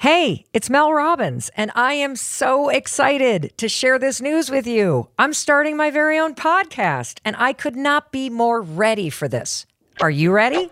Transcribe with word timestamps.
Hey, 0.00 0.46
it's 0.54 0.70
Mel 0.70 0.94
Robbins, 0.94 1.50
and 1.58 1.70
I 1.74 1.92
am 1.92 2.16
so 2.16 2.70
excited 2.70 3.52
to 3.58 3.68
share 3.68 3.98
this 3.98 4.22
news 4.22 4.50
with 4.50 4.66
you. 4.66 5.08
I'm 5.18 5.34
starting 5.34 5.76
my 5.76 5.90
very 5.90 6.18
own 6.18 6.34
podcast, 6.34 7.18
and 7.22 7.36
I 7.38 7.52
could 7.52 7.76
not 7.76 8.10
be 8.10 8.30
more 8.30 8.62
ready 8.62 9.10
for 9.10 9.28
this. 9.28 9.66
Are 10.00 10.08
you 10.08 10.32
ready? 10.32 10.70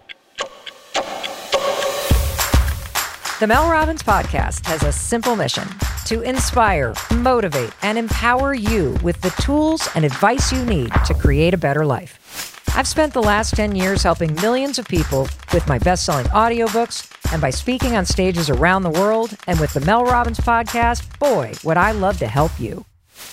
The 3.39 3.47
Mel 3.47 3.71
Robbins 3.71 4.03
Podcast 4.03 4.65
has 4.65 4.83
a 4.83 4.93
simple 4.93 5.37
mission 5.37 5.69
to 6.07 6.23
inspire, 6.23 6.95
motivate, 7.15 7.75
and 7.83 7.99
empower 7.99 8.55
you 8.55 8.97
with 9.03 9.21
the 9.21 9.43
tools 9.43 9.91
and 9.95 10.07
advice 10.07 10.55
you 10.55 10.65
need 10.65 10.91
to 11.05 11.13
create 11.13 11.53
a 11.53 11.59
better 11.59 11.85
life. 11.85 12.65
I've 12.75 12.89
spent 12.89 13.13
the 13.13 13.23
last 13.23 13.55
10 13.57 13.77
years 13.77 14.03
helping 14.03 14.35
millions 14.37 14.79
of 14.79 14.89
people 14.89 15.29
with 15.53 15.67
my 15.69 15.79
best 15.79 16.07
selling 16.07 16.27
audiobooks 16.27 17.13
and 17.33 17.41
by 17.41 17.51
speaking 17.51 17.97
on 17.97 18.05
stages 18.05 18.51
around 18.51 18.83
the 18.83 18.91
world. 18.91 19.37
And 19.47 19.61
with 19.61 19.73
the 19.73 19.81
Mel 19.81 20.05
Robbins 20.05 20.41
podcast, 20.41 21.19
boy, 21.19 21.53
would 21.65 21.77
I 21.77 21.93
love 21.93 22.19
to 22.19 22.27
help 22.27 22.59
you. 22.59 22.85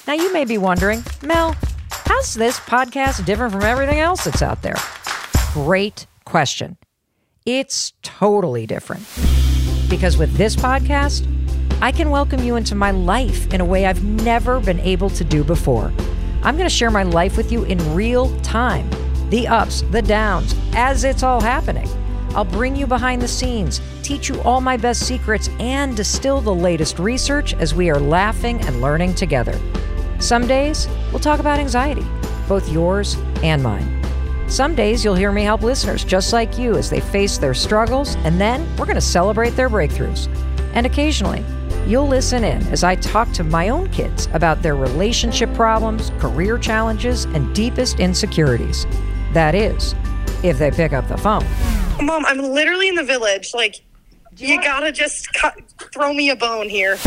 Now, 0.08 0.14
you 0.14 0.32
may 0.34 0.46
be 0.46 0.58
wondering, 0.58 1.04
Mel, 1.22 1.56
how's 1.90 2.34
this 2.34 2.60
podcast 2.60 3.26
different 3.26 3.54
from 3.54 3.64
everything 3.64 4.00
else 4.00 4.24
that's 4.24 4.42
out 4.42 4.62
there? 4.62 4.76
Great 5.54 6.08
question. 6.26 6.78
It's 7.46 7.94
totally 8.02 8.66
different. 8.66 9.04
Because 9.90 10.18
with 10.18 10.36
this 10.36 10.56
podcast, 10.56 11.28
I 11.82 11.92
can 11.92 12.10
welcome 12.10 12.44
you 12.44 12.56
into 12.56 12.74
my 12.74 12.92
life 12.92 13.54
in 13.54 13.62
a 13.62 13.66
way 13.66 13.86
I've 13.86 14.04
never 14.04 14.60
been 14.60 14.80
able 14.80 15.10
to 15.12 15.24
do 15.24 15.44
before. 15.44 15.92
I'm 16.42 16.56
going 16.58 16.70
to 16.70 16.76
share 16.76 16.92
my 16.92 17.04
life 17.04 17.38
with 17.38 17.52
you 17.52 17.64
in 17.66 17.94
real 17.94 18.36
time 18.42 18.90
the 19.30 19.48
ups, 19.48 19.82
the 19.90 20.02
downs, 20.04 20.56
as 20.74 21.04
it's 21.04 21.24
all 21.24 21.42
happening. 21.42 21.90
I'll 22.36 22.44
bring 22.44 22.76
you 22.76 22.86
behind 22.86 23.22
the 23.22 23.28
scenes, 23.30 23.80
teach 24.04 24.28
you 24.28 24.42
all 24.42 24.60
my 24.60 24.76
best 24.76 25.08
secrets, 25.08 25.50
and 25.60 25.96
distill 25.96 26.42
the 26.42 26.54
latest 26.54 27.00
research 27.00 27.54
as 27.54 27.74
we 27.74 27.90
are 27.90 28.00
laughing 28.00 28.60
and 28.66 28.82
learning 28.82 29.16
together. 29.16 29.58
Some 30.20 30.46
days, 30.46 30.88
we'll 31.12 31.20
talk 31.20 31.40
about 31.40 31.60
anxiety, 31.60 32.06
both 32.48 32.70
yours 32.70 33.16
and 33.42 33.64
mine. 33.64 34.04
Some 34.50 34.76
days, 34.76 35.04
you'll 35.04 35.16
hear 35.16 35.32
me 35.32 35.44
help 35.44 35.62
listeners 35.64 36.04
just 36.04 36.34
like 36.34 36.58
you 36.58 36.76
as 36.76 36.90
they 36.90 37.00
face 37.00 37.38
their 37.38 37.54
struggles, 37.54 38.16
and 38.18 38.40
then 38.40 38.68
we're 38.76 38.86
going 38.86 38.96
to 38.96 39.02
celebrate 39.02 39.56
their 39.56 39.70
breakthroughs. 39.70 40.28
And 40.74 40.86
occasionally, 40.86 41.44
you'll 41.88 42.08
listen 42.08 42.44
in 42.44 42.62
as 42.68 42.84
I 42.84 42.96
talk 42.96 43.32
to 43.34 43.44
my 43.46 43.70
own 43.70 43.90
kids 43.92 44.28
about 44.34 44.62
their 44.62 44.76
relationship 44.76 45.54
problems, 45.54 46.12
career 46.20 46.58
challenges, 46.58 47.24
and 47.26 47.56
deepest 47.56 48.00
insecurities. 48.02 48.86
That 49.32 49.56
is, 49.56 49.96
if 50.44 50.60
they 50.60 50.70
pick 50.70 50.92
up 50.92 51.08
the 51.08 51.18
phone. 51.18 51.46
Mom, 52.02 52.26
I'm 52.26 52.40
literally 52.40 52.90
in 52.90 52.96
the 52.96 53.04
village. 53.04 53.52
Like, 53.54 53.82
you 54.38 54.62
gotta 54.62 54.92
just 54.92 55.34
cut, 55.34 55.56
throw 55.94 56.14
me 56.14 56.30
a 56.30 56.36
bone 56.36 56.70
here. 56.70 56.98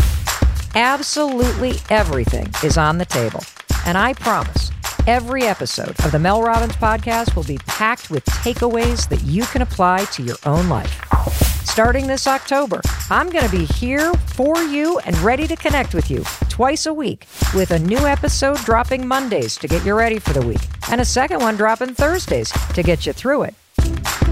Absolutely 0.75 1.75
everything 1.89 2.47
is 2.63 2.77
on 2.77 2.97
the 2.97 3.05
table. 3.05 3.43
And 3.85 3.97
I 3.97 4.13
promise 4.13 4.71
every 5.07 5.43
episode 5.43 5.99
of 6.03 6.11
the 6.11 6.19
Mel 6.19 6.41
Robbins 6.41 6.75
podcast 6.75 7.35
will 7.35 7.43
be 7.43 7.57
packed 7.59 8.09
with 8.09 8.25
takeaways 8.25 9.07
that 9.09 9.21
you 9.23 9.43
can 9.45 9.61
apply 9.61 10.05
to 10.05 10.23
your 10.23 10.37
own 10.45 10.69
life. 10.69 11.05
Starting 11.65 12.07
this 12.07 12.27
October, 12.27 12.81
I'm 13.09 13.29
going 13.29 13.45
to 13.45 13.51
be 13.51 13.65
here 13.65 14.13
for 14.13 14.57
you 14.57 14.99
and 14.99 15.15
ready 15.19 15.47
to 15.47 15.55
connect 15.55 15.93
with 15.93 16.09
you 16.11 16.23
twice 16.49 16.87
a 16.87 16.93
week 16.93 17.25
with 17.55 17.71
a 17.71 17.79
new 17.79 17.99
episode 17.99 18.57
dropping 18.57 19.07
Mondays 19.07 19.55
to 19.57 19.67
get 19.67 19.85
you 19.85 19.93
ready 19.93 20.19
for 20.19 20.33
the 20.33 20.45
week 20.45 20.61
and 20.91 20.99
a 20.99 21.05
second 21.05 21.39
one 21.41 21.55
dropping 21.55 21.93
Thursdays 21.93 22.51
to 22.73 22.83
get 22.83 23.05
you 23.05 23.13
through 23.13 23.43
it. 23.43 23.55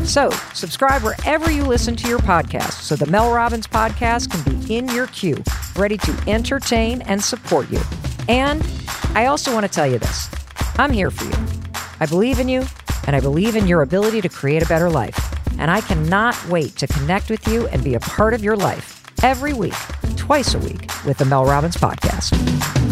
So, 0.07 0.29
subscribe 0.53 1.03
wherever 1.03 1.51
you 1.51 1.63
listen 1.63 1.97
to 1.97 2.07
your 2.07 2.19
podcast 2.19 2.81
so 2.81 2.95
the 2.95 3.05
Mel 3.07 3.33
Robbins 3.33 3.67
podcast 3.67 4.31
can 4.31 4.57
be 4.61 4.77
in 4.77 4.87
your 4.87 5.07
queue, 5.07 5.43
ready 5.75 5.97
to 5.97 6.23
entertain 6.27 7.01
and 7.01 7.21
support 7.21 7.69
you. 7.69 7.81
And 8.29 8.65
I 9.15 9.25
also 9.25 9.53
want 9.53 9.65
to 9.65 9.71
tell 9.71 9.85
you 9.85 9.99
this 9.99 10.29
I'm 10.77 10.93
here 10.93 11.11
for 11.11 11.25
you. 11.25 11.45
I 11.99 12.05
believe 12.05 12.39
in 12.39 12.47
you, 12.47 12.63
and 13.05 13.17
I 13.17 13.19
believe 13.19 13.57
in 13.57 13.67
your 13.67 13.81
ability 13.81 14.21
to 14.21 14.29
create 14.29 14.63
a 14.63 14.67
better 14.67 14.89
life. 14.89 15.19
And 15.59 15.69
I 15.69 15.81
cannot 15.81 16.37
wait 16.47 16.77
to 16.77 16.87
connect 16.87 17.29
with 17.29 17.45
you 17.45 17.67
and 17.67 17.83
be 17.83 17.95
a 17.95 17.99
part 17.99 18.33
of 18.33 18.41
your 18.41 18.55
life 18.55 19.03
every 19.23 19.51
week, 19.51 19.75
twice 20.15 20.53
a 20.53 20.59
week, 20.59 20.89
with 21.05 21.17
the 21.17 21.25
Mel 21.25 21.43
Robbins 21.43 21.75
Podcast. 21.75 22.86